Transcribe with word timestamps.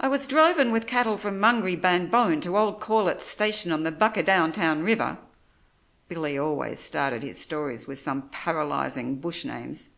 "I 0.00 0.08
was 0.08 0.26
drovin' 0.26 0.72
with 0.72 0.88
cattle 0.88 1.16
from 1.16 1.38
Mungrybanbone 1.38 2.40
to 2.42 2.58
old 2.58 2.80
Corlett's 2.80 3.24
station 3.24 3.70
on 3.70 3.84
the 3.84 3.92
Buckadowntown 3.92 4.82
River" 4.82 5.16
(Billy 6.08 6.36
always 6.36 6.80
started 6.80 7.22
his 7.22 7.38
stories 7.40 7.86
with 7.86 8.00
some 8.00 8.30
paralysing 8.30 9.20
bush 9.20 9.44
names). 9.44 9.90